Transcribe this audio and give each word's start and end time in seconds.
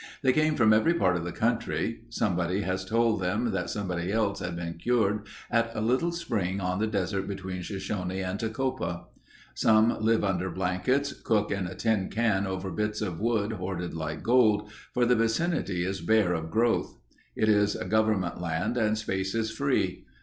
They 0.23 0.33
come 0.33 0.55
from 0.55 0.73
every 0.73 0.95
part 0.95 1.15
of 1.15 1.23
the 1.23 1.31
country. 1.31 2.01
Somebody 2.09 2.61
has 2.61 2.83
told 2.83 3.21
them 3.21 3.51
that 3.51 3.69
somebody 3.69 4.11
else 4.11 4.39
had 4.39 4.55
been 4.55 4.79
cured 4.79 5.27
at 5.51 5.69
a 5.75 5.79
little 5.79 6.11
spring 6.11 6.59
on 6.59 6.79
the 6.79 6.87
desert 6.87 7.27
between 7.27 7.61
Shoshone 7.61 8.19
and 8.19 8.39
Tecopa. 8.39 9.03
Some 9.53 10.01
live 10.03 10.23
under 10.23 10.49
blankets, 10.49 11.13
cook 11.13 11.51
in 11.51 11.67
a 11.67 11.75
tin 11.75 12.09
can 12.09 12.47
over 12.47 12.71
bits 12.71 12.99
of 13.01 13.19
wood 13.19 13.51
hoarded 13.51 13.93
like 13.93 14.23
gold, 14.23 14.71
for 14.91 15.05
the 15.05 15.13
vicinity 15.15 15.85
is 15.85 16.01
bare 16.01 16.33
of 16.33 16.49
growth. 16.49 16.97
It 17.35 17.47
is 17.47 17.75
government 17.75 18.41
land 18.41 18.77
and 18.77 18.97
space 18.97 19.35
is 19.35 19.51
free. 19.51 20.05